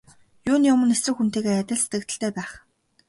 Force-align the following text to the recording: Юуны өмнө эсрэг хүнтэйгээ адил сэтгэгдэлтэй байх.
Юуны 0.51 0.67
өмнө 0.75 0.93
эсрэг 0.97 1.15
хүнтэйгээ 1.17 1.55
адил 1.61 1.79
сэтгэгдэлтэй 1.81 2.31
байх. 2.37 2.51